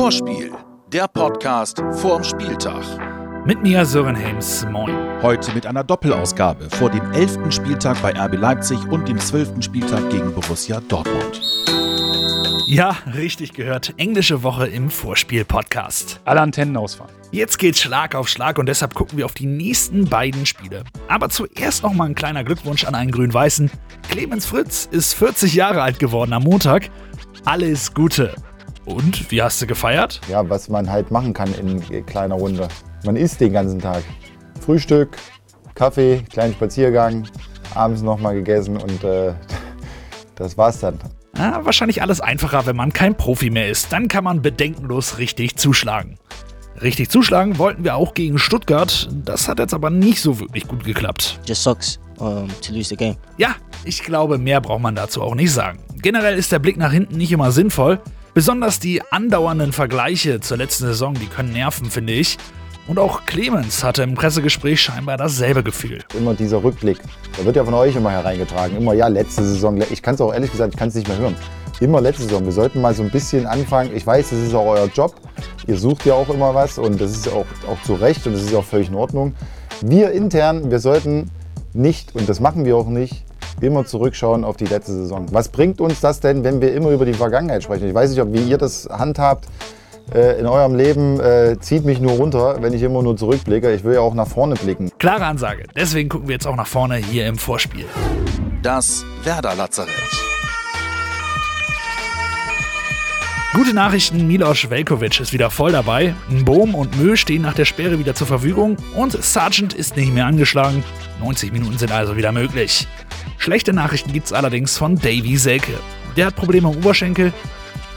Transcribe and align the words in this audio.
Vorspiel, 0.00 0.50
der 0.90 1.06
Podcast 1.08 1.82
vorm 1.92 2.24
Spieltag. 2.24 2.82
Mit 3.44 3.62
mir 3.62 3.84
Sören 3.84 4.16
Helms, 4.16 4.66
moin. 4.70 4.96
Heute 5.20 5.52
mit 5.52 5.66
einer 5.66 5.84
Doppelausgabe 5.84 6.70
vor 6.70 6.88
dem 6.88 7.12
11. 7.12 7.52
Spieltag 7.52 8.00
bei 8.00 8.12
RB 8.18 8.36
Leipzig 8.36 8.78
und 8.90 9.06
dem 9.06 9.18
12. 9.18 9.62
Spieltag 9.62 10.08
gegen 10.08 10.32
Borussia 10.32 10.80
Dortmund. 10.88 11.42
Ja, 12.66 12.96
richtig 13.14 13.52
gehört. 13.52 13.92
Englische 13.98 14.42
Woche 14.42 14.68
im 14.68 14.88
Vorspiel-Podcast. 14.88 16.22
Alle 16.24 16.40
Antennen 16.40 16.78
ausfahren. 16.78 17.12
Jetzt 17.30 17.58
geht's 17.58 17.82
Schlag 17.82 18.14
auf 18.14 18.26
Schlag 18.26 18.56
und 18.56 18.70
deshalb 18.70 18.94
gucken 18.94 19.18
wir 19.18 19.26
auf 19.26 19.34
die 19.34 19.44
nächsten 19.44 20.06
beiden 20.06 20.46
Spiele. 20.46 20.84
Aber 21.08 21.28
zuerst 21.28 21.82
noch 21.82 21.92
mal 21.92 22.06
ein 22.06 22.14
kleiner 22.14 22.42
Glückwunsch 22.42 22.86
an 22.86 22.94
einen 22.94 23.10
Grün-Weißen. 23.10 23.70
Clemens 24.08 24.46
Fritz 24.46 24.88
ist 24.90 25.12
40 25.12 25.52
Jahre 25.52 25.82
alt 25.82 25.98
geworden 25.98 26.32
am 26.32 26.44
Montag. 26.44 26.88
Alles 27.44 27.92
Gute. 27.92 28.34
Und 28.84 29.30
wie 29.30 29.42
hast 29.42 29.60
du 29.60 29.66
gefeiert? 29.66 30.20
Ja, 30.28 30.48
was 30.48 30.68
man 30.68 30.90
halt 30.90 31.10
machen 31.10 31.32
kann 31.32 31.52
in 31.54 32.06
kleiner 32.06 32.34
Runde. 32.34 32.68
Man 33.04 33.16
isst 33.16 33.40
den 33.40 33.52
ganzen 33.52 33.78
Tag. 33.78 34.02
Frühstück, 34.60 35.16
Kaffee, 35.74 36.22
kleinen 36.30 36.52
Spaziergang, 36.54 37.26
abends 37.74 38.02
nochmal 38.02 38.34
gegessen 38.34 38.76
und 38.76 39.04
äh, 39.04 39.32
das 40.34 40.56
war's 40.58 40.80
dann. 40.80 40.98
Ja, 41.36 41.64
wahrscheinlich 41.64 42.02
alles 42.02 42.20
einfacher, 42.20 42.66
wenn 42.66 42.76
man 42.76 42.92
kein 42.92 43.16
Profi 43.16 43.50
mehr 43.50 43.68
ist. 43.70 43.92
Dann 43.92 44.08
kann 44.08 44.24
man 44.24 44.42
bedenkenlos 44.42 45.18
richtig 45.18 45.56
zuschlagen. 45.56 46.18
Richtig 46.82 47.10
zuschlagen 47.10 47.58
wollten 47.58 47.84
wir 47.84 47.94
auch 47.94 48.14
gegen 48.14 48.38
Stuttgart. 48.38 49.08
Das 49.24 49.48
hat 49.48 49.58
jetzt 49.58 49.74
aber 49.74 49.90
nicht 49.90 50.20
so 50.20 50.40
wirklich 50.40 50.66
gut 50.66 50.84
geklappt. 50.84 51.38
Just 51.46 51.62
sucks 51.62 52.00
um, 52.18 52.48
to 52.60 52.72
lose 52.72 52.88
the 52.88 52.96
game. 52.96 53.16
Ja, 53.36 53.54
ich 53.84 54.02
glaube, 54.02 54.38
mehr 54.38 54.60
braucht 54.60 54.82
man 54.82 54.94
dazu 54.94 55.22
auch 55.22 55.34
nicht 55.34 55.52
sagen. 55.52 55.78
Generell 56.02 56.36
ist 56.36 56.52
der 56.52 56.58
Blick 56.58 56.76
nach 56.76 56.92
hinten 56.92 57.16
nicht 57.16 57.32
immer 57.32 57.52
sinnvoll. 57.52 58.00
Besonders 58.32 58.78
die 58.78 59.02
andauernden 59.10 59.72
Vergleiche 59.72 60.38
zur 60.38 60.56
letzten 60.56 60.84
Saison, 60.84 61.14
die 61.14 61.26
können 61.26 61.52
nerven, 61.52 61.90
finde 61.90 62.12
ich. 62.12 62.38
Und 62.86 62.98
auch 63.00 63.26
Clemens 63.26 63.82
hatte 63.82 64.04
im 64.04 64.14
Pressegespräch 64.14 64.80
scheinbar 64.80 65.16
dasselbe 65.16 65.64
Gefühl. 65.64 66.04
Immer 66.16 66.34
dieser 66.34 66.62
Rückblick, 66.62 66.98
der 67.36 67.44
wird 67.44 67.56
ja 67.56 67.64
von 67.64 67.74
euch 67.74 67.96
immer 67.96 68.12
hereingetragen. 68.12 68.76
Immer, 68.76 68.94
ja, 68.94 69.08
letzte 69.08 69.42
Saison. 69.42 69.80
Ich 69.90 70.00
kann 70.00 70.14
es 70.14 70.20
auch 70.20 70.32
ehrlich 70.32 70.52
gesagt, 70.52 70.74
ich 70.74 70.78
kann 70.78 70.88
es 70.88 70.94
nicht 70.94 71.08
mehr 71.08 71.18
hören. 71.18 71.34
Immer 71.80 72.00
letzte 72.00 72.22
Saison. 72.22 72.44
Wir 72.44 72.52
sollten 72.52 72.80
mal 72.80 72.94
so 72.94 73.02
ein 73.02 73.10
bisschen 73.10 73.46
anfangen. 73.46 73.90
Ich 73.96 74.06
weiß, 74.06 74.30
das 74.30 74.38
ist 74.38 74.54
auch 74.54 74.66
euer 74.66 74.86
Job. 74.86 75.16
Ihr 75.66 75.76
sucht 75.76 76.06
ja 76.06 76.14
auch 76.14 76.28
immer 76.28 76.54
was 76.54 76.78
und 76.78 77.00
das 77.00 77.10
ist 77.10 77.28
auch, 77.28 77.46
auch 77.68 77.82
zu 77.82 77.94
Recht 77.94 78.26
und 78.26 78.34
das 78.34 78.42
ist 78.42 78.54
auch 78.54 78.64
völlig 78.64 78.88
in 78.88 78.94
Ordnung. 78.94 79.34
Wir 79.80 80.12
intern, 80.12 80.70
wir 80.70 80.78
sollten 80.78 81.30
nicht, 81.72 82.14
und 82.14 82.28
das 82.28 82.38
machen 82.38 82.64
wir 82.64 82.76
auch 82.76 82.88
nicht, 82.88 83.24
immer 83.62 83.84
zurückschauen 83.84 84.44
auf 84.44 84.56
die 84.56 84.66
letzte 84.66 84.92
Saison. 84.92 85.26
Was 85.30 85.48
bringt 85.48 85.80
uns 85.80 86.00
das 86.00 86.20
denn, 86.20 86.44
wenn 86.44 86.60
wir 86.60 86.72
immer 86.74 86.90
über 86.90 87.04
die 87.04 87.14
Vergangenheit 87.14 87.62
sprechen? 87.62 87.88
Ich 87.88 87.94
weiß 87.94 88.10
nicht, 88.10 88.20
ob 88.20 88.32
wie 88.32 88.42
ihr 88.42 88.58
das 88.58 88.88
handhabt 88.90 89.46
äh, 90.14 90.38
in 90.40 90.46
eurem 90.46 90.74
Leben. 90.74 91.20
Äh, 91.20 91.58
zieht 91.60 91.84
mich 91.84 92.00
nur 92.00 92.12
runter, 92.12 92.58
wenn 92.60 92.72
ich 92.72 92.82
immer 92.82 93.02
nur 93.02 93.16
zurückblicke. 93.16 93.72
Ich 93.72 93.84
will 93.84 93.94
ja 93.94 94.00
auch 94.00 94.14
nach 94.14 94.28
vorne 94.28 94.54
blicken. 94.54 94.90
Klare 94.98 95.26
Ansage. 95.26 95.64
Deswegen 95.74 96.08
gucken 96.08 96.28
wir 96.28 96.34
jetzt 96.34 96.46
auch 96.46 96.56
nach 96.56 96.66
vorne 96.66 96.96
hier 96.96 97.26
im 97.26 97.36
Vorspiel. 97.36 97.86
Das 98.62 99.04
Werder 99.24 99.54
Lazarett. 99.54 100.29
Gute 103.52 103.74
Nachrichten, 103.74 104.28
Milos 104.28 104.70
Velkovic 104.70 105.18
ist 105.18 105.32
wieder 105.32 105.50
voll 105.50 105.72
dabei. 105.72 106.14
Bohm 106.44 106.72
und 106.72 106.96
Mö 106.96 107.16
stehen 107.16 107.42
nach 107.42 107.52
der 107.52 107.64
Sperre 107.64 107.98
wieder 107.98 108.14
zur 108.14 108.28
Verfügung 108.28 108.76
und 108.94 109.10
Sargent 109.10 109.72
ist 109.72 109.96
nicht 109.96 110.14
mehr 110.14 110.26
angeschlagen. 110.26 110.84
90 111.18 111.50
Minuten 111.52 111.76
sind 111.76 111.90
also 111.90 112.16
wieder 112.16 112.30
möglich. 112.30 112.86
Schlechte 113.38 113.72
Nachrichten 113.72 114.12
gibt 114.12 114.26
es 114.26 114.32
allerdings 114.32 114.78
von 114.78 114.94
Davy 114.94 115.36
Selke. 115.36 115.72
Der 116.16 116.26
hat 116.26 116.36
Probleme 116.36 116.68
am 116.68 116.76
Oberschenkel. 116.76 117.32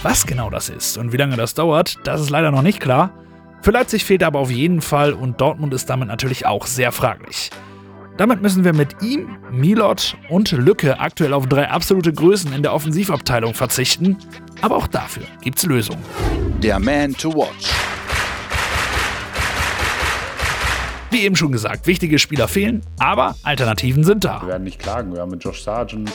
Was 0.02 0.26
genau 0.26 0.50
das 0.50 0.70
ist 0.70 0.98
und 0.98 1.14
wie 1.14 1.18
lange 1.18 1.38
das 1.38 1.54
dauert, 1.54 2.00
das 2.04 2.20
ist 2.20 2.32
leider 2.32 2.50
noch 2.50 2.64
nicht 2.64 2.80
klar. 2.80 3.12
Für 3.62 3.72
Leipzig 3.72 4.06
fehlt 4.06 4.24
er 4.24 4.30
aber 4.30 4.40
auf 4.40 4.50
jeden 4.50 4.82
Fall 4.82 5.14
und 5.14 5.40
Dortmund 5.40 5.72
ist 5.76 5.88
damit 5.88 6.08
natürlich 6.08 6.48
auch 6.48 6.66
sehr 6.66 6.92
fraglich. 6.92 7.52
Damit 8.18 8.42
müssen 8.42 8.64
wir 8.64 8.74
mit 8.74 9.02
ihm, 9.02 9.38
Milot 9.52 10.16
und 10.30 10.52
Lücke 10.52 11.00
aktuell 11.00 11.34
auf 11.34 11.48
drei 11.48 11.70
absolute 11.70 12.14
Größen 12.14 12.54
in 12.54 12.62
der 12.62 12.74
Offensivabteilung 12.74 13.54
verzichten. 13.54 14.18
Aber 14.62 14.76
auch 14.76 14.88
dafür 14.88 15.24
gibt's 15.42 15.66
Lösungen. 15.66 16.04
Der 16.62 16.80
Man 16.80 17.14
to 17.18 17.34
Watch. 17.34 17.83
Wie 21.14 21.22
eben 21.22 21.36
schon 21.36 21.52
gesagt, 21.52 21.86
wichtige 21.86 22.18
Spieler 22.18 22.48
fehlen, 22.48 22.82
aber 22.98 23.36
Alternativen 23.44 24.04
sind 24.04 24.24
da. 24.24 24.42
Wir 24.42 24.48
werden 24.48 24.64
nicht 24.64 24.80
klagen. 24.80 25.14
Wir 25.14 25.22
haben 25.22 25.30
mit 25.30 25.44
Josh 25.44 25.62
Sargent 25.62 26.12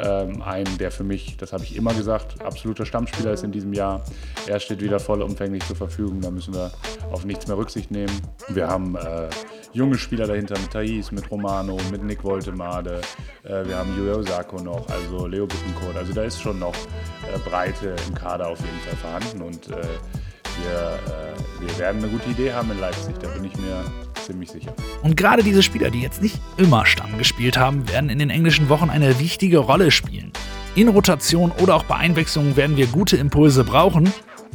ähm, 0.00 0.40
einen, 0.40 0.78
der 0.78 0.90
für 0.90 1.04
mich, 1.04 1.36
das 1.36 1.52
habe 1.52 1.64
ich 1.64 1.76
immer 1.76 1.92
gesagt, 1.92 2.40
absoluter 2.42 2.86
Stammspieler 2.86 3.32
ist 3.34 3.44
in 3.44 3.52
diesem 3.52 3.74
Jahr. 3.74 4.02
Er 4.46 4.58
steht 4.58 4.80
wieder 4.80 5.00
vollumfänglich 5.00 5.66
zur 5.66 5.76
Verfügung. 5.76 6.22
Da 6.22 6.30
müssen 6.30 6.54
wir 6.54 6.70
auf 7.12 7.26
nichts 7.26 7.46
mehr 7.46 7.58
Rücksicht 7.58 7.90
nehmen. 7.90 8.22
Wir 8.48 8.68
haben 8.68 8.96
äh, 8.96 9.28
junge 9.74 9.98
Spieler 9.98 10.26
dahinter 10.26 10.58
mit 10.58 10.70
Thais, 10.70 11.12
mit 11.12 11.30
Romano, 11.30 11.76
mit 11.90 12.02
Nick 12.02 12.24
Woltemade. 12.24 13.02
Äh, 13.44 13.66
wir 13.66 13.76
haben 13.76 13.94
Yuya 13.98 14.14
Osako 14.14 14.62
noch, 14.62 14.88
also 14.88 15.26
Leo 15.26 15.46
Bittencourt. 15.46 15.98
Also 15.98 16.14
da 16.14 16.22
ist 16.22 16.40
schon 16.40 16.58
noch 16.58 16.74
äh, 16.74 17.38
Breite 17.50 17.96
im 18.08 18.14
Kader 18.14 18.48
auf 18.48 18.60
jeden 18.60 18.80
Fall 18.80 18.96
vorhanden 18.96 19.42
und 19.42 19.68
äh, 19.68 19.82
wir, 20.62 20.98
äh, 21.14 21.66
wir 21.66 21.78
werden 21.78 22.02
eine 22.02 22.10
gute 22.10 22.30
Idee 22.30 22.50
haben 22.50 22.70
in 22.70 22.80
Leipzig, 22.80 23.14
da 23.20 23.28
bin 23.28 23.44
ich 23.44 23.54
mir 23.58 23.84
ziemlich 24.28 24.50
sicher. 24.50 24.74
Und 25.02 25.16
gerade 25.16 25.42
diese 25.42 25.62
Spieler, 25.62 25.90
die 25.90 26.02
jetzt 26.02 26.20
nicht 26.22 26.38
immer 26.58 26.84
Stamm 26.84 27.16
gespielt 27.16 27.56
haben, 27.56 27.88
werden 27.88 28.10
in 28.10 28.18
den 28.18 28.30
englischen 28.30 28.68
Wochen 28.68 28.90
eine 28.90 29.18
wichtige 29.18 29.58
Rolle 29.58 29.90
spielen. 29.90 30.32
In 30.74 30.88
Rotation 30.88 31.50
oder 31.62 31.74
auch 31.74 31.84
bei 31.84 31.96
Einwechslungen 31.96 32.54
werden 32.56 32.76
wir 32.76 32.86
gute 32.86 33.16
Impulse 33.16 33.64
brauchen, 33.64 34.12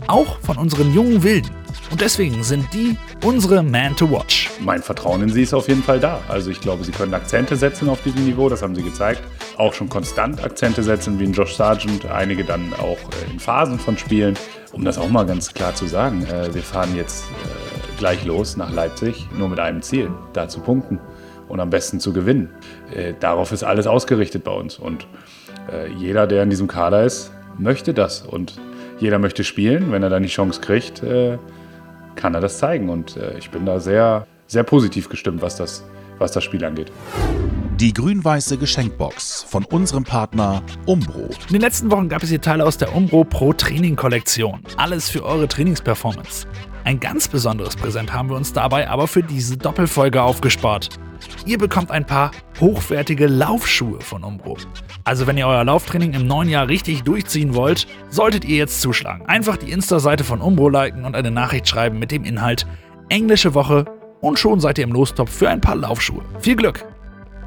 auch 0.08 0.40
von 0.42 0.58
unseren 0.58 0.94
jungen 0.94 1.24
Wilden. 1.24 1.52
Und 1.90 2.02
deswegen 2.02 2.44
sind 2.44 2.72
die 2.74 2.98
unsere 3.24 3.64
Man 3.64 3.96
to 3.96 4.10
Watch. 4.10 4.52
Mein 4.60 4.82
Vertrauen 4.82 5.24
in 5.24 5.30
sie 5.30 5.42
ist 5.42 5.54
auf 5.54 5.68
jeden 5.68 5.84
Fall 5.84 6.00
da. 6.00 6.22
Also 6.30 6.52
ich 6.52 6.62
glaube, 6.62 6.84
sie 6.84 6.92
können 6.92 7.14
Akzente 7.14 7.56
setzen 7.56 7.90
auf 7.90 8.02
diesem 8.04 8.26
Niveau, 8.26 8.50
das 8.50 8.62
haben 8.62 8.76
sie 8.76 8.84
gezeigt. 8.84 9.22
Auch 9.58 9.74
schon 9.74 9.90
konstant 9.90 10.44
Akzente 10.44 10.84
setzen, 10.84 11.20
wie 11.20 11.26
in 11.26 11.34
Josh 11.34 11.56
Sargent, 11.56 12.06
einige 12.06 12.44
dann 12.44 12.74
auch 12.74 12.98
äh, 12.98 13.32
in 13.32 13.40
Phasen 13.40 13.80
von 13.80 13.98
Spielen. 13.98 14.36
Um 14.72 14.86
das 14.86 14.98
auch 14.98 15.10
mal 15.10 15.26
ganz 15.26 15.54
klar 15.54 15.74
zu 15.76 15.88
sagen, 15.88 16.26
äh, 16.26 16.54
wir 16.54 16.64
fahren 16.64 16.96
jetzt 16.96 17.26
äh, 17.26 17.63
gleich 18.04 18.26
los 18.26 18.58
nach 18.58 18.70
Leipzig, 18.70 19.30
nur 19.38 19.48
mit 19.48 19.62
einem 19.62 19.82
Ziel, 19.82 20.12
da 20.34 20.50
zu 20.50 20.60
punkten 20.60 21.00
und 21.48 21.62
am 21.62 21.70
besten 21.70 22.02
zu 22.02 22.12
gewinnen. 22.12 22.50
Darauf 23.22 23.54
ist 23.54 23.64
alles 23.64 23.88
ausgerichtet 23.88 24.44
bei 24.44 24.52
uns. 24.52 24.78
Und 24.78 25.08
jeder, 25.98 26.28
der 26.28 26.44
in 26.44 26.50
diesem 26.50 26.68
Kader 26.68 27.06
ist, 27.06 27.32
möchte 27.58 27.94
das. 27.94 28.24
Und 28.24 28.60
jeder 29.00 29.20
möchte 29.20 29.46
spielen. 29.46 29.94
Wenn 29.94 30.04
er 30.04 30.10
dann 30.10 30.22
die 30.22 30.28
Chance 30.28 30.60
kriegt, 30.60 31.02
kann 32.16 32.34
er 32.34 32.42
das 32.42 32.58
zeigen. 32.58 32.90
Und 32.90 33.16
äh, 33.16 33.38
ich 33.38 33.52
bin 33.52 33.66
da 33.66 33.80
sehr, 33.80 34.28
sehr 34.48 34.64
positiv 34.64 35.08
gestimmt, 35.08 35.42
was 35.42 35.56
das, 35.56 35.86
was 36.18 36.34
das 36.34 36.44
Spiel 36.44 36.66
angeht. 36.66 36.92
Die 37.78 37.94
grün-weiße 37.94 38.58
Geschenkbox 38.58 39.44
von 39.44 39.64
unserem 39.64 40.04
Partner 40.04 40.62
Umbro. 40.86 41.30
In 41.48 41.54
den 41.54 41.62
letzten 41.62 41.90
Wochen 41.90 42.10
gab 42.10 42.22
es 42.22 42.28
hier 42.28 42.42
Teile 42.42 42.66
aus 42.66 42.78
der 42.78 42.94
Umbro 42.94 43.24
Pro 43.24 43.54
Training 43.54 43.96
Kollektion. 43.96 44.60
Alles 44.76 45.10
für 45.10 45.24
eure 45.24 45.48
Trainingsperformance. 45.48 46.48
Ein 46.84 47.00
ganz 47.00 47.30
besonderes 47.30 47.76
Präsent 47.76 48.14
haben 48.14 48.30
wir 48.30 48.36
uns 48.36 48.52
dabei 48.52 48.90
aber 48.90 49.08
für 49.08 49.24
diese 49.24 49.58
Doppelfolge 49.58 50.22
aufgespart. 50.22 50.90
Ihr 51.46 51.58
bekommt 51.58 51.92
ein 51.92 52.06
paar 52.06 52.32
hochwertige 52.60 53.28
Laufschuhe 53.28 54.02
von 54.02 54.24
Umbro. 54.24 54.58
Also 55.06 55.26
wenn 55.26 55.38
ihr 55.38 55.48
euer 55.48 55.64
Lauftraining 55.64 56.14
im 56.14 56.28
neuen 56.28 56.50
Jahr 56.50 56.68
richtig 56.68 57.04
durchziehen 57.04 57.56
wollt, 57.56 57.88
solltet 58.10 58.44
ihr 58.44 58.58
jetzt 58.58 58.82
zuschlagen. 58.82 59.26
Einfach 59.28 59.56
die 59.56 59.72
Insta-Seite 59.72 60.26
von 60.26 60.42
Umbro 60.42 60.68
liken 60.68 61.06
und 61.06 61.16
eine 61.16 61.32
Nachricht 61.32 61.68
schreiben 61.68 62.00
mit 62.00 62.12
dem 62.12 62.26
Inhalt 62.26 62.68
Englische 63.10 63.54
Woche 63.54 63.86
und 64.22 64.40
schon 64.40 64.60
seid 64.60 64.78
ihr 64.78 64.84
im 64.84 64.92
Lostopf 64.92 65.32
für 65.32 65.50
ein 65.50 65.62
paar 65.62 65.76
Laufschuhe. 65.76 66.24
Viel 66.40 66.56
Glück! 66.56 66.86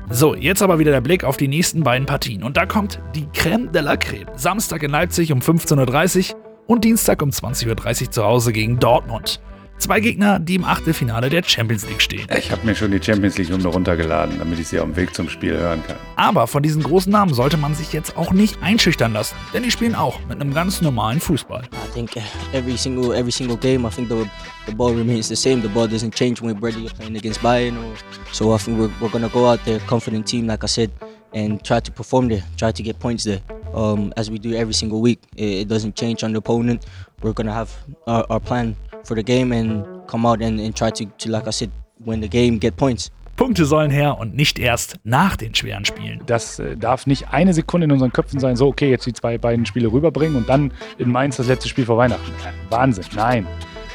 So, 0.09 0.37
jetzt 0.37 0.63
aber 0.63 0.79
wieder 0.79 0.93
der 0.93 1.01
Blick 1.01 1.25
auf 1.25 1.37
die 1.37 1.49
nächsten 1.49 1.83
beiden 1.83 2.07
Partien. 2.07 2.45
Und 2.45 2.57
da 2.57 2.65
kommt 2.65 3.01
die 3.15 3.27
Crème 3.27 3.73
de 3.73 3.83
la 3.83 3.95
Crème. 3.95 4.27
Samstag 4.37 4.85
in 4.85 4.93
Leipzig 4.93 5.33
um 5.33 5.41
15.30 5.41 6.33
Uhr 6.33 6.46
und 6.67 6.85
Dienstag 6.85 7.23
um 7.23 7.31
20.30 7.31 8.03
Uhr 8.03 8.11
zu 8.11 8.25
Hause 8.25 8.53
gegen 8.53 8.79
Dortmund. 8.79 9.41
Zwei 9.79 10.01
Gegner, 10.01 10.39
die 10.39 10.55
im 10.55 10.65
Achtelfinale 10.65 11.29
der 11.29 11.43
Champions 11.43 11.87
League 11.87 12.01
stehen. 12.01 12.27
Ich 12.35 12.51
habe 12.51 12.65
mir 12.65 12.75
schon 12.75 12.91
die 12.93 13.03
Champions 13.03 13.37
League-Hymne 13.37 13.69
runtergeladen, 13.69 14.39
damit 14.39 14.59
ich 14.59 14.69
sie 14.69 14.81
auf 14.81 14.87
dem 14.87 14.97
Weg 14.97 15.15
zum 15.15 15.29
Spiel 15.29 15.53
hören 15.53 15.83
kann. 15.87 15.97
Aber 16.17 16.47
von 16.47 16.63
diesen 16.63 16.83
großen 16.83 17.13
Namen 17.13 17.35
sollte 17.35 17.59
man 17.59 17.75
sich 17.75 17.93
jetzt 17.93 18.17
auch 18.17 18.33
nicht 18.33 18.63
einschüchtern 18.63 19.13
lassen, 19.13 19.37
denn 19.53 19.65
die 19.65 19.71
spielen 19.71 19.95
auch 19.95 20.19
mit 20.31 20.41
einem 20.41 20.55
ganz 20.55 20.81
normalen 20.81 21.21
Fußball. 21.21 21.63
I 21.63 21.93
think 21.93 22.11
every 22.55 22.79
single 22.79 23.15
every 23.15 23.31
single 23.31 23.59
game, 23.59 23.87
I 23.87 23.91
think 23.91 24.09
the 24.09 24.27
the 24.65 24.75
ball 24.75 24.95
remains 24.95 25.29
the 25.29 25.37
same. 25.37 25.61
The 25.61 25.69
ball 25.69 25.87
doesn't 25.87 26.15
change 26.15 26.41
when 26.41 26.59
we're 26.59 26.89
playing 26.95 27.17
against 27.17 27.43
Bayern. 27.43 27.77
Or, 27.77 27.95
so 28.33 28.55
I 28.55 28.59
think 28.59 28.79
we're, 28.79 28.91
we're 28.99 29.13
gonna 29.13 29.29
go 29.29 29.47
out 29.47 29.61
there, 29.67 29.79
confident 29.81 30.27
team, 30.27 30.47
like 30.47 30.65
I 30.65 30.69
said, 30.69 30.91
and 31.35 31.63
try 31.63 31.81
to 31.81 31.93
perform 31.93 32.29
there, 32.29 32.45
try 32.57 32.73
to 32.73 32.83
get 32.83 32.99
points 32.99 33.25
there. 33.25 33.43
Um, 33.75 34.13
as 34.17 34.31
we 34.31 34.39
do 34.39 34.55
every 34.55 34.75
single 34.75 35.01
week, 35.01 35.21
it, 35.37 35.63
it 35.63 35.69
doesn't 35.69 35.97
change 35.97 36.25
on 36.25 36.33
the 36.33 36.39
opponent. 36.39 36.87
We're 37.23 37.33
gonna 37.33 37.53
have 37.53 37.71
our, 38.07 38.25
our 38.31 38.41
plan 38.41 38.77
for 39.05 39.15
the 39.15 39.23
game 39.23 39.53
and 39.53 39.85
come 40.07 40.27
out 40.27 40.43
and, 40.43 40.61
and 40.61 40.75
try 40.75 40.91
to, 40.91 41.05
to, 41.05 41.31
like 41.31 41.47
I 41.47 41.51
said, 41.51 41.71
win 42.05 42.21
the 42.21 42.29
game, 42.29 42.59
get 42.59 42.77
points. 42.77 43.11
Punkte 43.37 43.67
sollen 43.67 43.91
her 43.91 44.19
und 44.19 44.35
nicht 44.35 44.59
erst 44.59 44.97
nach 45.05 45.37
den 45.37 45.55
schweren 45.55 45.85
Spielen. 45.85 46.23
Das 46.25 46.59
äh, 46.59 46.75
darf 46.75 47.07
nicht 47.07 47.33
eine 47.33 47.53
Sekunde 47.53 47.85
in 47.85 47.93
unseren 47.93 48.13
Köpfen 48.13 48.41
sein, 48.41 48.57
so 48.57 48.69
okay, 48.69 48.89
jetzt 48.91 49.05
die 49.05 49.13
zwei 49.13 49.37
beiden 49.37 49.67
Spiele 49.67 49.93
rüberbringen 49.93 50.37
und 50.37 50.49
dann 50.49 50.73
in 50.97 51.11
Mainz 51.11 51.37
das 51.37 51.47
letzte 51.47 51.69
Spiel 51.69 51.85
vor 51.85 51.99
Weihnachten. 51.99 52.33
Wahnsinn, 52.71 53.05
nein. 53.15 53.47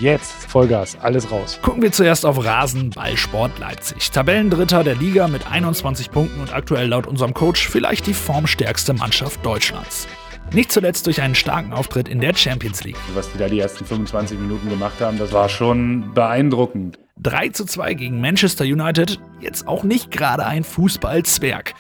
Jetzt 0.01 0.31
Vollgas, 0.48 0.98
alles 1.00 1.30
raus. 1.30 1.59
Gucken 1.62 1.83
wir 1.83 1.92
zuerst 1.92 2.25
auf 2.25 2.44
Rasenballsport 2.44 3.59
Leipzig. 3.59 4.09
Tabellendritter 4.09 4.83
der 4.83 4.95
Liga 4.95 5.27
mit 5.27 5.45
21 5.45 6.09
Punkten 6.09 6.42
und 6.42 6.51
aktuell 6.56 6.88
laut 6.88 7.06
unserem 7.06 7.36
Coach 7.36 7.69
vielleicht 7.69 8.07
die 8.07 8.15
formstärkste 8.15 8.95
Mannschaft 8.95 9.45
Deutschlands. 9.45 10.07
Nicht 10.53 10.71
zuletzt 10.71 11.06
durch 11.06 11.21
einen 11.21 11.36
starken 11.36 11.71
Auftritt 11.71 12.09
in 12.09 12.19
der 12.19 12.36
Champions 12.36 12.83
League. 12.83 12.98
Was 13.13 13.31
die 13.31 13.38
da 13.38 13.48
die 13.48 13.59
ersten 13.59 13.86
25 13.86 14.39
Minuten 14.39 14.69
gemacht 14.71 15.00
haben, 15.01 15.19
das 15.19 15.33
war 15.33 15.50
schon 15.50 16.15
beeindruckend. 16.15 16.97
3 17.18 17.50
zu 17.50 17.65
2 17.65 17.94
gegen 17.94 18.19
Manchester 18.19 18.63
United, 18.63 19.19
jetzt 19.39 19.68
auch 19.68 19.83
nicht 19.83 20.09
gerade 20.09 20.47
ein 20.47 20.63
Fußballzwerg. 20.63 21.75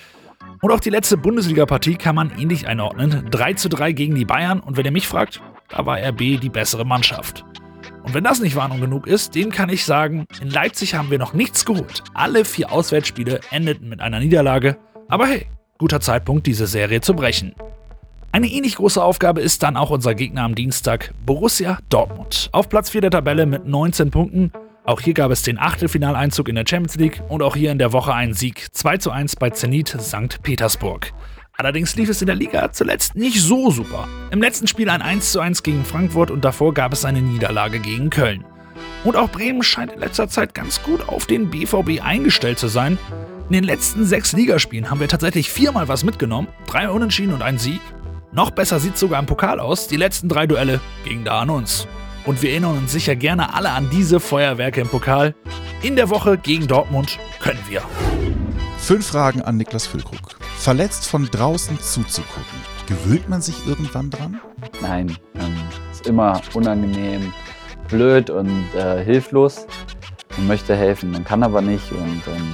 Und 0.61 0.71
auch 0.71 0.79
die 0.79 0.91
letzte 0.91 1.17
Bundesliga-Partie 1.17 1.95
kann 1.95 2.13
man 2.13 2.31
ähnlich 2.37 2.67
einordnen. 2.67 3.27
3 3.31 3.55
zu 3.55 3.67
3 3.67 3.93
gegen 3.93 4.13
die 4.13 4.25
Bayern 4.25 4.59
und 4.59 4.77
wenn 4.77 4.85
ihr 4.85 4.91
mich 4.91 5.07
fragt, 5.07 5.41
da 5.69 5.87
war 5.87 5.97
RB 5.97 6.39
die 6.39 6.49
bessere 6.49 6.85
Mannschaft. 6.85 7.43
Und 8.03 8.13
wenn 8.13 8.23
das 8.23 8.39
nicht 8.39 8.55
Warnung 8.55 8.81
genug 8.81 9.07
ist, 9.07 9.35
dem 9.35 9.51
kann 9.51 9.69
ich 9.69 9.85
sagen, 9.85 10.25
in 10.41 10.49
Leipzig 10.49 10.95
haben 10.95 11.11
wir 11.11 11.19
noch 11.19 11.33
nichts 11.33 11.65
geholt. 11.65 12.03
Alle 12.13 12.45
vier 12.45 12.71
Auswärtsspiele 12.71 13.41
endeten 13.51 13.89
mit 13.89 14.01
einer 14.01 14.19
Niederlage. 14.19 14.77
Aber 15.07 15.27
hey, 15.27 15.47
guter 15.77 15.99
Zeitpunkt, 15.99 16.47
diese 16.47 16.67
Serie 16.67 17.01
zu 17.01 17.13
brechen. 17.13 17.53
Eine 18.31 18.47
ähnlich 18.47 18.75
große 18.75 19.03
Aufgabe 19.03 19.41
ist 19.41 19.61
dann 19.61 19.75
auch 19.75 19.89
unser 19.89 20.15
Gegner 20.15 20.43
am 20.43 20.55
Dienstag, 20.55 21.13
Borussia 21.25 21.79
Dortmund. 21.89 22.49
Auf 22.53 22.69
Platz 22.69 22.89
4 22.89 23.01
der 23.01 23.11
Tabelle 23.11 23.45
mit 23.45 23.65
19 23.65 24.09
Punkten. 24.09 24.51
Auch 24.83 25.01
hier 25.01 25.13
gab 25.13 25.31
es 25.31 25.43
den 25.43 25.59
Achtelfinaleinzug 25.59 26.47
in 26.47 26.55
der 26.55 26.65
Champions 26.67 26.95
League 26.95 27.21
und 27.29 27.43
auch 27.43 27.55
hier 27.55 27.71
in 27.71 27.77
der 27.77 27.93
Woche 27.93 28.13
einen 28.13 28.33
Sieg 28.33 28.67
2 28.71 28.97
zu 28.97 29.11
1 29.11 29.35
bei 29.35 29.49
Zenit 29.49 29.89
St. 29.99 30.41
Petersburg. 30.41 31.11
Allerdings 31.61 31.95
lief 31.95 32.09
es 32.09 32.23
in 32.23 32.25
der 32.25 32.35
Liga 32.35 32.71
zuletzt 32.71 33.15
nicht 33.15 33.39
so 33.39 33.69
super. 33.69 34.07
Im 34.31 34.41
letzten 34.41 34.65
Spiel 34.65 34.89
ein 34.89 35.03
1:1 35.03 35.61
gegen 35.61 35.85
Frankfurt 35.85 36.31
und 36.31 36.43
davor 36.43 36.73
gab 36.73 36.91
es 36.91 37.05
eine 37.05 37.21
Niederlage 37.21 37.79
gegen 37.79 38.09
Köln. 38.09 38.43
Und 39.03 39.15
auch 39.15 39.29
Bremen 39.29 39.61
scheint 39.61 39.91
in 39.91 39.99
letzter 39.99 40.27
Zeit 40.27 40.55
ganz 40.55 40.81
gut 40.81 41.07
auf 41.07 41.27
den 41.27 41.51
BVB 41.51 42.03
eingestellt 42.03 42.57
zu 42.57 42.67
sein. 42.67 42.97
In 43.47 43.53
den 43.53 43.63
letzten 43.63 44.05
sechs 44.05 44.33
Ligaspielen 44.33 44.89
haben 44.89 44.99
wir 44.99 45.07
tatsächlich 45.07 45.51
viermal 45.51 45.87
was 45.87 46.03
mitgenommen, 46.03 46.47
drei 46.65 46.89
Unentschieden 46.89 47.35
und 47.35 47.43
ein 47.43 47.59
Sieg. 47.59 47.81
Noch 48.31 48.49
besser 48.49 48.79
sieht 48.79 48.95
es 48.95 48.99
sogar 48.99 49.19
im 49.19 49.27
Pokal 49.27 49.59
aus, 49.59 49.87
die 49.87 49.97
letzten 49.97 50.29
drei 50.29 50.47
Duelle 50.47 50.79
gingen 51.05 51.25
da 51.25 51.41
an 51.41 51.51
uns. 51.51 51.87
Und 52.25 52.41
wir 52.41 52.49
erinnern 52.49 52.75
uns 52.79 52.91
sicher 52.91 53.15
gerne 53.15 53.53
alle 53.53 53.69
an 53.69 53.87
diese 53.91 54.19
Feuerwerke 54.19 54.81
im 54.81 54.87
Pokal. 54.87 55.35
In 55.83 55.95
der 55.95 56.09
Woche 56.09 56.39
gegen 56.39 56.65
Dortmund 56.65 57.19
können 57.39 57.59
wir. 57.69 57.83
Fünf 58.79 59.05
Fragen 59.05 59.43
an 59.43 59.57
Niklas 59.57 59.85
Füllkrug. 59.85 60.20
Verletzt 60.61 61.07
von 61.07 61.25
draußen 61.25 61.79
zuzugucken. 61.79 62.59
Gewöhnt 62.85 63.27
man 63.27 63.41
sich 63.41 63.65
irgendwann 63.65 64.11
dran? 64.11 64.39
Nein, 64.79 65.17
ähm, 65.33 65.55
ist 65.91 66.05
immer 66.05 66.39
unangenehm, 66.53 67.33
blöd 67.89 68.29
und 68.29 68.63
äh, 68.75 69.03
hilflos. 69.03 69.65
Man 70.37 70.45
möchte 70.45 70.75
helfen, 70.75 71.13
man 71.13 71.23
kann 71.23 71.41
aber 71.41 71.63
nicht 71.63 71.91
und 71.91 72.21
ähm, 72.27 72.53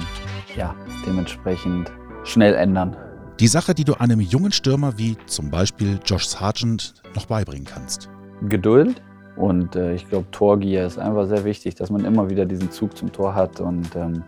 ja, 0.56 0.74
dementsprechend 1.04 1.92
schnell 2.24 2.54
ändern. 2.54 2.96
Die 3.40 3.46
Sache, 3.46 3.74
die 3.74 3.84
du 3.84 3.92
einem 4.00 4.20
jungen 4.20 4.52
Stürmer 4.52 4.96
wie 4.96 5.18
zum 5.26 5.50
Beispiel 5.50 6.00
Josh 6.02 6.28
Sargent 6.28 6.94
noch 7.14 7.26
beibringen 7.26 7.66
kannst. 7.66 8.08
Geduld 8.48 9.02
und 9.36 9.76
äh, 9.76 9.92
ich 9.92 10.08
glaube, 10.08 10.30
Torgier 10.30 10.86
ist 10.86 10.98
einfach 10.98 11.26
sehr 11.26 11.44
wichtig, 11.44 11.74
dass 11.74 11.90
man 11.90 12.06
immer 12.06 12.30
wieder 12.30 12.46
diesen 12.46 12.70
Zug 12.70 12.96
zum 12.96 13.12
Tor 13.12 13.34
hat 13.34 13.60
und 13.60 13.94
ähm, 13.96 14.24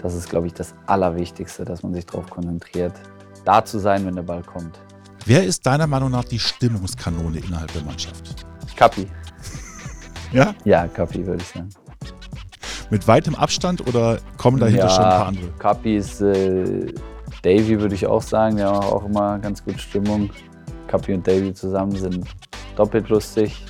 das 0.00 0.14
ist, 0.14 0.30
glaube 0.30 0.46
ich, 0.46 0.54
das 0.54 0.76
Allerwichtigste, 0.86 1.64
dass 1.64 1.82
man 1.82 1.92
sich 1.92 2.06
darauf 2.06 2.30
konzentriert, 2.30 2.92
da 3.46 3.64
zu 3.64 3.78
sein, 3.78 4.04
wenn 4.04 4.14
der 4.14 4.22
Ball 4.22 4.42
kommt. 4.42 4.78
Wer 5.24 5.44
ist 5.44 5.66
deiner 5.66 5.86
Meinung 5.86 6.10
nach 6.10 6.24
die 6.24 6.38
Stimmungskanone 6.38 7.38
innerhalb 7.38 7.72
der 7.72 7.82
Mannschaft? 7.82 8.46
Kapi. 8.76 9.06
Ja? 10.32 10.54
Ja, 10.64 10.86
Kapi 10.86 11.26
würde 11.26 11.42
ich 11.42 11.48
sagen. 11.48 11.70
Mit 12.90 13.08
weitem 13.08 13.34
Abstand 13.34 13.86
oder 13.86 14.18
kommen 14.36 14.60
dahinter 14.60 14.84
ja, 14.84 14.90
schon 14.90 15.04
ein 15.04 15.10
paar 15.10 15.26
andere? 15.26 15.50
Kapi 15.58 15.96
ist 15.96 16.20
äh, 16.20 16.92
Davy, 17.42 17.80
würde 17.80 17.94
ich 17.94 18.06
auch 18.06 18.22
sagen. 18.22 18.56
Der 18.56 18.70
macht 18.70 18.84
auch 18.84 19.04
immer 19.04 19.38
ganz 19.38 19.64
gute 19.64 19.78
Stimmung. 19.78 20.30
Kapi 20.86 21.14
und 21.14 21.26
Davy 21.26 21.52
zusammen 21.52 21.96
sind 21.96 22.24
doppelt 22.76 23.08
lustig. 23.08 23.64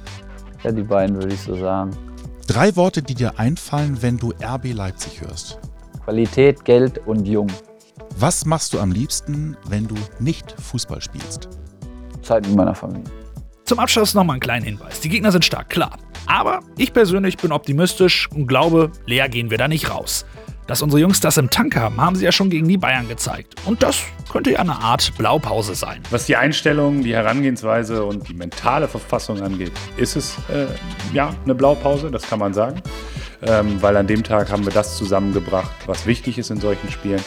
Ja, 0.62 0.72
die 0.72 0.82
beiden 0.82 1.16
würde 1.16 1.34
ich 1.34 1.40
so 1.40 1.54
sagen. 1.54 1.96
Drei 2.46 2.76
Worte, 2.76 3.02
die 3.02 3.14
dir 3.14 3.38
einfallen, 3.38 4.02
wenn 4.02 4.18
du 4.18 4.32
RB 4.42 4.72
Leipzig 4.72 5.22
hörst. 5.22 5.58
Qualität, 6.04 6.64
Geld 6.64 6.98
und 7.06 7.26
Jung. 7.26 7.48
Was 8.18 8.46
machst 8.46 8.72
du 8.72 8.80
am 8.80 8.92
liebsten, 8.92 9.58
wenn 9.68 9.86
du 9.86 9.94
nicht 10.20 10.54
Fußball 10.58 11.02
spielst? 11.02 11.50
Zeit 12.22 12.46
mit 12.46 12.56
meiner 12.56 12.74
Familie. 12.74 13.04
Zum 13.66 13.78
Abschluss 13.78 14.14
nochmal 14.14 14.36
einen 14.36 14.40
kleinen 14.40 14.64
Hinweis. 14.64 15.00
Die 15.00 15.10
Gegner 15.10 15.30
sind 15.32 15.44
stark, 15.44 15.68
klar. 15.68 15.98
Aber 16.24 16.60
ich 16.78 16.94
persönlich 16.94 17.36
bin 17.36 17.52
optimistisch 17.52 18.30
und 18.30 18.46
glaube, 18.46 18.90
leer 19.04 19.28
gehen 19.28 19.50
wir 19.50 19.58
da 19.58 19.68
nicht 19.68 19.90
raus. 19.90 20.24
Dass 20.66 20.80
unsere 20.80 21.02
Jungs 21.02 21.20
das 21.20 21.36
im 21.36 21.50
Tank 21.50 21.76
haben, 21.76 22.00
haben 22.00 22.16
sie 22.16 22.24
ja 22.24 22.32
schon 22.32 22.48
gegen 22.48 22.66
die 22.66 22.78
Bayern 22.78 23.06
gezeigt. 23.06 23.54
Und 23.66 23.82
das 23.82 24.00
könnte 24.32 24.52
ja 24.52 24.60
eine 24.60 24.80
Art 24.80 25.12
Blaupause 25.18 25.74
sein. 25.74 26.02
Was 26.08 26.24
die 26.24 26.36
Einstellung, 26.36 27.02
die 27.02 27.14
Herangehensweise 27.14 28.02
und 28.02 28.26
die 28.30 28.34
mentale 28.34 28.88
Verfassung 28.88 29.42
angeht, 29.42 29.72
ist 29.98 30.16
es 30.16 30.38
äh, 30.48 30.68
ja 31.12 31.34
eine 31.44 31.54
Blaupause, 31.54 32.10
das 32.10 32.22
kann 32.22 32.38
man 32.38 32.54
sagen. 32.54 32.80
Ähm, 33.42 33.82
weil 33.82 33.94
an 33.98 34.06
dem 34.06 34.24
Tag 34.24 34.50
haben 34.50 34.64
wir 34.64 34.72
das 34.72 34.96
zusammengebracht, 34.96 35.70
was 35.84 36.06
wichtig 36.06 36.38
ist 36.38 36.50
in 36.50 36.58
solchen 36.58 36.90
Spielen. 36.90 37.20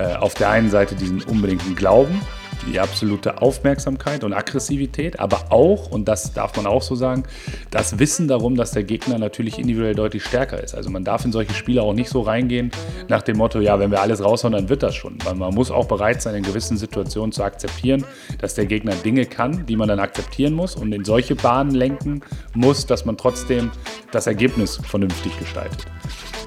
Äh, 0.00 0.16
auf 0.16 0.32
der 0.32 0.48
einen 0.48 0.70
Seite 0.70 0.94
diesen 0.94 1.22
unbedingten 1.24 1.74
Glauben, 1.74 2.18
die 2.66 2.80
absolute 2.80 3.42
Aufmerksamkeit 3.42 4.24
und 4.24 4.32
Aggressivität, 4.32 5.20
aber 5.20 5.46
auch, 5.50 5.90
und 5.90 6.08
das 6.08 6.32
darf 6.32 6.56
man 6.56 6.66
auch 6.66 6.80
so 6.80 6.94
sagen, 6.94 7.24
das 7.70 7.98
Wissen 7.98 8.26
darum, 8.26 8.56
dass 8.56 8.70
der 8.70 8.82
Gegner 8.84 9.18
natürlich 9.18 9.58
individuell 9.58 9.94
deutlich 9.94 10.24
stärker 10.24 10.62
ist. 10.62 10.74
Also 10.74 10.88
man 10.88 11.04
darf 11.04 11.26
in 11.26 11.32
solche 11.32 11.52
Spiele 11.52 11.82
auch 11.82 11.92
nicht 11.92 12.08
so 12.08 12.22
reingehen 12.22 12.70
nach 13.08 13.20
dem 13.20 13.36
Motto, 13.36 13.60
ja, 13.60 13.78
wenn 13.78 13.90
wir 13.90 14.00
alles 14.00 14.24
raushauen, 14.24 14.54
dann 14.54 14.70
wird 14.70 14.82
das 14.82 14.94
schon. 14.94 15.18
Weil 15.22 15.34
man 15.34 15.54
muss 15.54 15.70
auch 15.70 15.86
bereit 15.86 16.22
sein, 16.22 16.34
in 16.34 16.44
gewissen 16.44 16.78
Situationen 16.78 17.32
zu 17.32 17.42
akzeptieren, 17.42 18.06
dass 18.38 18.54
der 18.54 18.64
Gegner 18.64 18.94
Dinge 18.94 19.26
kann, 19.26 19.66
die 19.66 19.76
man 19.76 19.88
dann 19.88 20.00
akzeptieren 20.00 20.54
muss 20.54 20.76
und 20.76 20.92
in 20.92 21.04
solche 21.04 21.34
Bahnen 21.34 21.74
lenken 21.74 22.22
muss, 22.54 22.86
dass 22.86 23.04
man 23.04 23.18
trotzdem 23.18 23.70
das 24.12 24.26
Ergebnis 24.26 24.80
vernünftig 24.82 25.38
gestaltet. 25.38 25.84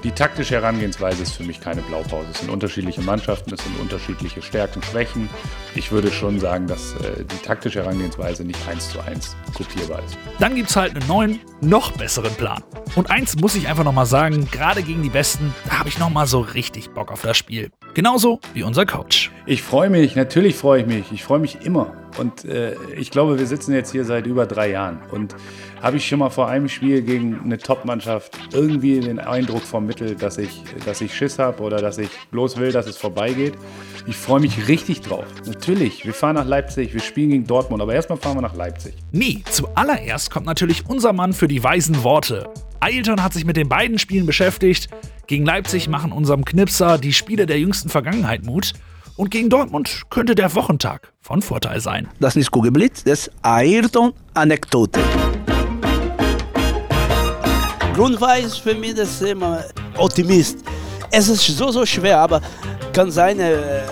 Die 0.04 0.10
taktische 0.10 0.56
Herangehensweise 0.56 1.22
ist 1.22 1.32
für 1.32 1.44
mich 1.44 1.60
keine 1.60 1.80
Blaupause. 1.80 2.28
Es 2.30 2.40
sind 2.40 2.50
unterschiedliche 2.50 3.00
Mannschaften, 3.00 3.54
es 3.54 3.64
sind 3.64 3.80
unterschiedliche 3.80 4.42
Stärken, 4.42 4.82
Schwächen. 4.82 5.30
Ich 5.74 5.92
würde 5.92 6.12
schon 6.12 6.38
sagen, 6.38 6.66
dass 6.66 6.94
äh, 6.96 7.24
die 7.24 7.42
taktische 7.42 7.82
Herangehensweise 7.82 8.44
nicht 8.44 8.60
eins 8.68 8.90
zu 8.90 9.00
eins 9.00 9.34
kopierbar 9.54 10.02
ist. 10.04 10.18
Dann 10.38 10.56
gibt 10.56 10.68
es 10.68 10.76
halt 10.76 10.94
einen 10.94 11.06
neuen, 11.08 11.40
noch 11.62 11.90
besseren 11.92 12.34
Plan. 12.34 12.62
Und 12.96 13.10
eins 13.10 13.36
muss 13.36 13.54
ich 13.54 13.66
einfach 13.66 13.82
nochmal 13.82 14.04
sagen, 14.04 14.46
gerade 14.50 14.82
gegen 14.82 15.02
die 15.02 15.08
Besten, 15.08 15.54
da 15.66 15.78
habe 15.78 15.88
ich 15.88 15.98
nochmal 15.98 16.26
so 16.26 16.40
richtig 16.40 16.90
Bock 16.90 17.10
auf 17.10 17.22
das 17.22 17.38
Spiel. 17.38 17.70
Genauso 17.94 18.40
wie 18.52 18.62
unser 18.62 18.84
Coach. 18.84 19.30
Ich 19.46 19.62
freue 19.62 19.88
mich, 19.88 20.16
natürlich 20.16 20.54
freue 20.54 20.82
ich 20.82 20.86
mich. 20.86 21.12
Ich 21.12 21.24
freue 21.24 21.38
mich 21.38 21.62
immer. 21.62 21.96
Und 22.18 22.44
äh, 22.44 22.74
ich 22.96 23.10
glaube, 23.10 23.38
wir 23.38 23.46
sitzen 23.46 23.74
jetzt 23.74 23.92
hier 23.92 24.04
seit 24.04 24.26
über 24.26 24.46
drei 24.46 24.70
Jahren. 24.70 25.00
Und 25.10 25.34
habe 25.82 25.98
ich 25.98 26.08
schon 26.08 26.18
mal 26.18 26.30
vor 26.30 26.48
einem 26.48 26.68
Spiel 26.68 27.02
gegen 27.02 27.40
eine 27.44 27.58
Top-Mannschaft 27.58 28.38
irgendwie 28.52 29.00
den 29.00 29.18
Eindruck 29.18 29.62
vermittelt, 29.62 30.22
dass 30.22 30.38
ich, 30.38 30.62
dass 30.86 31.00
ich 31.00 31.14
Schiss 31.14 31.38
habe 31.38 31.62
oder 31.62 31.76
dass 31.76 31.98
ich 31.98 32.08
bloß 32.30 32.56
will, 32.56 32.72
dass 32.72 32.86
es 32.86 32.96
vorbeigeht. 32.96 33.54
Ich 34.06 34.16
freue 34.16 34.40
mich 34.40 34.68
richtig 34.68 35.02
drauf. 35.02 35.26
Natürlich, 35.46 36.06
wir 36.06 36.14
fahren 36.14 36.36
nach 36.36 36.46
Leipzig, 36.46 36.94
wir 36.94 37.00
spielen 37.00 37.30
gegen 37.30 37.46
Dortmund, 37.46 37.82
aber 37.82 37.94
erstmal 37.94 38.18
fahren 38.18 38.36
wir 38.36 38.42
nach 38.42 38.56
Leipzig. 38.56 38.94
Nee, 39.12 39.42
zuallererst 39.50 40.30
kommt 40.30 40.46
natürlich 40.46 40.84
unser 40.88 41.12
Mann 41.12 41.32
für 41.32 41.48
die 41.48 41.62
weisen 41.62 42.02
Worte. 42.02 42.48
Ailton 42.80 43.22
hat 43.22 43.32
sich 43.32 43.44
mit 43.44 43.56
den 43.56 43.68
beiden 43.68 43.98
Spielen 43.98 44.26
beschäftigt. 44.26 44.88
Gegen 45.26 45.44
Leipzig 45.46 45.88
machen 45.88 46.12
unserem 46.12 46.44
Knipser 46.44 46.98
die 46.98 47.12
Spiele 47.12 47.46
der 47.46 47.58
jüngsten 47.58 47.88
Vergangenheit 47.88 48.44
Mut. 48.44 48.74
Und 49.16 49.30
gegen 49.30 49.48
Dortmund 49.48 50.02
könnte 50.10 50.34
der 50.34 50.52
Wochentag 50.56 51.12
von 51.20 51.40
Vorteil 51.40 51.80
sein. 51.80 52.08
Das 52.18 52.34
ist 52.34 52.50
Google 52.50 52.72
Blitz, 52.72 53.04
das 53.04 53.28
ist 53.28 53.30
Ayrton-Anekdote. 53.42 54.98
Grundweis 57.94 58.56
für 58.56 58.74
mich 58.74 58.94
das 58.94 59.10
ist 59.10 59.22
immer 59.22 59.62
Optimist. 59.96 60.64
Es 61.12 61.28
ist 61.28 61.46
so, 61.46 61.70
so 61.70 61.86
schwer, 61.86 62.18
aber 62.18 62.40
kann 62.92 63.12
sein, 63.12 63.38
äh, 63.38 63.82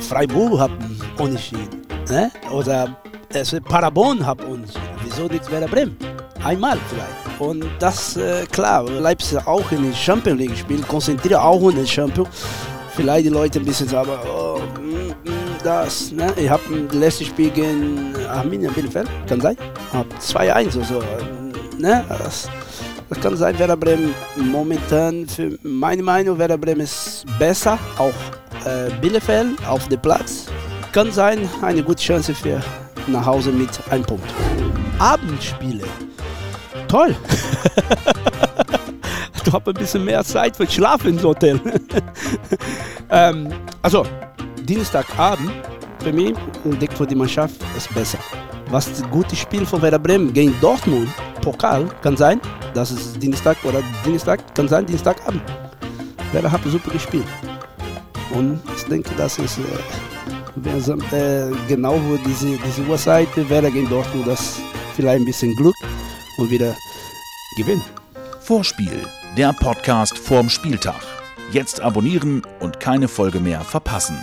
Freiburg 0.00 0.58
hat 0.58 0.72
unentschieden. 1.18 1.86
Ne? 2.08 2.32
Oder 2.50 2.96
es 3.28 3.54
Parabon 3.68 4.26
hat 4.26 4.42
unentschieden. 4.44 4.82
Wieso 5.04 5.26
nicht 5.28 5.48
Werder 5.48 5.68
Bremen? 5.68 5.96
Einmal 6.42 6.78
vielleicht. 6.88 7.40
Und 7.40 7.64
das, 7.78 8.16
äh, 8.16 8.44
klar, 8.50 8.82
Leipzig 8.82 9.46
auch 9.46 9.70
in 9.70 9.84
der 9.84 9.96
Champions 9.96 10.40
League 10.40 10.56
spielt, 10.58 10.88
konzentriert 10.88 11.38
auch 11.38 11.70
in 11.70 11.76
der 11.76 11.86
Champions 11.86 12.28
Vielleicht 12.96 13.26
die 13.26 13.30
Leute 13.30 13.58
ein 13.58 13.64
bisschen 13.64 13.88
sagen, 13.88 14.10
oh, 14.26 14.58
mm, 14.80 15.30
mm, 15.30 15.44
das, 15.62 16.10
ne? 16.12 16.32
Ich 16.36 16.48
habe 16.48 16.62
das 16.88 16.96
letzte 16.96 17.24
Spiel 17.26 17.50
gegen 17.50 18.14
Arminia 18.26 18.70
Bielefeld, 18.70 19.08
kann 19.28 19.40
sein. 19.40 19.56
Hab 19.92 20.06
2-1 20.18 20.76
oder 20.76 20.84
so. 20.84 21.02
Ne? 21.78 22.04
Das, 22.08 22.48
Das 23.08 23.20
kann 23.20 23.36
sein, 23.36 23.56
Werder 23.58 23.76
Bremen 23.76 24.14
momentan, 24.36 25.28
für 25.28 25.58
meine 25.62 26.02
Meinung, 26.02 26.38
Werder 26.38 26.58
Bremen 26.58 26.80
ist 26.80 27.24
besser, 27.38 27.78
auch 27.98 28.14
äh, 28.64 28.90
Bielefeld 29.00 29.64
auf 29.68 29.86
dem 29.88 30.00
Platz. 30.00 30.46
Kann 30.92 31.12
sein, 31.12 31.48
eine 31.62 31.82
gute 31.82 32.02
Chance 32.02 32.34
für 32.34 32.60
nach 33.06 33.26
Hause 33.26 33.52
mit 33.52 33.68
einem 33.90 34.04
Punkt. 34.04 34.26
Abendspiele. 34.98 35.84
Toll. 36.88 37.14
du 39.46 39.52
hast 39.52 39.68
ein 39.68 39.74
bisschen 39.74 40.04
mehr 40.04 40.24
Zeit 40.24 40.56
für 40.56 40.66
Schlafen 40.66 41.10
ins 41.10 41.24
Hotel. 41.24 41.60
ähm, 43.10 43.52
also, 43.82 44.04
Dienstagabend 44.64 45.52
für 46.02 46.12
mich 46.12 46.34
und 46.64 46.92
für 46.92 47.06
die 47.06 47.14
Mannschaft 47.14 47.54
ist 47.76 47.92
besser. 47.94 48.18
Was 48.70 48.90
das 48.90 49.08
gute 49.10 49.36
Spiel 49.36 49.64
von 49.64 49.80
Werder 49.80 49.98
Bremen 49.98 50.32
gegen 50.32 50.54
Dortmund, 50.60 51.08
Pokal, 51.40 51.88
kann 52.02 52.16
sein, 52.16 52.40
das 52.74 52.90
ist 52.90 53.22
Dienstag 53.22 53.56
oder 53.64 53.80
Dienstag, 54.04 54.40
kann 54.54 54.68
sein, 54.68 54.84
Dienstagabend. 54.84 55.42
Werder 56.32 56.50
hat 56.50 56.60
super 56.64 56.90
gespielt. 56.90 57.26
Und 58.34 58.60
ich 58.76 58.82
denke, 58.84 59.10
das 59.16 59.38
ist 59.38 59.58
äh, 59.58 61.16
äh, 61.16 61.52
genau 61.68 62.00
diese, 62.26 62.48
diese 62.48 62.82
Uhrzeit, 62.88 63.28
Werder 63.48 63.70
gegen 63.70 63.88
Dortmund, 63.88 64.26
das 64.26 64.58
vielleicht 64.96 65.20
ein 65.20 65.24
bisschen 65.24 65.54
Glück 65.54 65.76
und 66.38 66.50
wieder 66.50 66.74
gewinnen. 67.56 67.84
Vorspiel, 68.40 69.06
der 69.36 69.52
Podcast 69.52 70.16
vorm 70.16 70.48
Spieltag. 70.48 71.02
Jetzt 71.52 71.82
abonnieren 71.82 72.42
und 72.58 72.80
keine 72.80 73.06
Folge 73.06 73.38
mehr 73.38 73.60
verpassen. 73.60 74.16